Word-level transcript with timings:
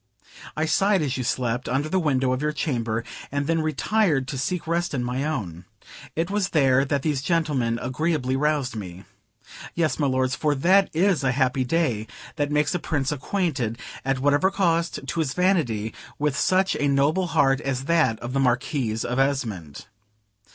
I 0.57 0.65
sighed 0.65 1.03
as 1.03 1.15
you 1.15 1.23
slept, 1.23 1.69
under 1.69 1.87
the 1.87 1.99
window 1.99 2.33
of 2.33 2.41
your 2.41 2.53
chamber, 2.53 3.03
and 3.31 3.45
then 3.45 3.61
retired 3.61 4.27
to 4.29 4.37
seek 4.39 4.65
rest 4.65 4.95
in 4.95 5.03
my 5.03 5.23
own. 5.23 5.65
It 6.15 6.31
was 6.31 6.49
there 6.49 6.83
that 6.83 7.03
these 7.03 7.21
gentlemen 7.21 7.77
agreeably 7.79 8.35
roused 8.35 8.75
me. 8.75 9.03
Yes, 9.75 9.97
milords, 9.99 10.35
for 10.35 10.55
that 10.55 10.89
is 10.95 11.23
a 11.23 11.33
happy 11.33 11.63
day 11.63 12.07
that 12.37 12.49
makes 12.49 12.73
a 12.73 12.79
Prince 12.79 13.11
acquainted, 13.11 13.77
at 14.03 14.17
whatever 14.17 14.49
cost 14.49 15.05
to 15.05 15.19
his 15.19 15.35
vanity, 15.35 15.93
with 16.17 16.35
such 16.35 16.75
a 16.77 16.87
noble 16.87 17.27
heart 17.27 17.61
as 17.61 17.83
that 17.85 18.19
of 18.21 18.33
the 18.33 18.39
Marquis 18.39 18.93
of 19.05 19.19
Esmond. 19.19 19.85